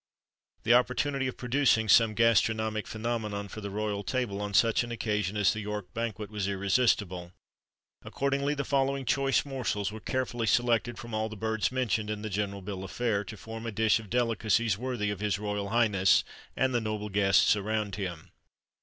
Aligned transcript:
_The 0.63 0.73
opportunity 0.73 1.27
of 1.27 1.37
producing 1.37 1.87
some 1.87 2.15
gastronomic 2.15 2.87
phenomenon 2.87 3.47
for 3.47 3.61
the 3.61 3.69
royal 3.69 4.03
table 4.03 4.41
on 4.41 4.55
such 4.55 4.83
an 4.83 4.91
occasion 4.91 5.37
as 5.37 5.53
the 5.53 5.59
York 5.59 5.93
Banquet 5.93 6.31
was 6.31 6.47
irresistible; 6.47 7.33
accordingly, 8.01 8.55
the 8.55 8.65
following 8.65 9.05
choice 9.05 9.45
morsels 9.45 9.91
were 9.91 9.99
carefully 9.99 10.47
selected 10.47 10.97
from 10.97 11.13
all 11.13 11.29
the 11.29 11.35
birds 11.37 11.71
mentioned 11.71 12.09
in 12.09 12.23
the 12.23 12.31
general 12.31 12.63
bill 12.63 12.83
of 12.83 12.89
fare, 12.89 13.23
to 13.25 13.37
form 13.37 13.67
a 13.67 13.71
dish 13.71 13.99
of 13.99 14.09
delicacies 14.09 14.75
worthy 14.75 15.11
of 15.11 15.19
his 15.19 15.37
Royal 15.37 15.69
Highness 15.69 16.23
and 16.55 16.73
the 16.73 16.81
noble 16.81 17.09
guests 17.09 17.55
around 17.55 17.93
him. 17.95 18.31